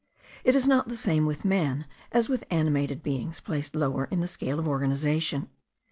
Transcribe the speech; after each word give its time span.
It 0.43 0.55
is 0.55 0.67
not 0.67 0.87
the 0.87 0.95
same 0.97 1.27
with 1.27 1.45
man 1.45 1.85
as 2.11 2.27
with 2.27 2.43
animated 2.49 3.03
beings 3.03 3.39
placed 3.39 3.75
lower 3.75 4.05
in 4.05 4.19
the 4.19 4.27
scale 4.27 4.57
of 4.57 4.67
organization. 4.67 5.47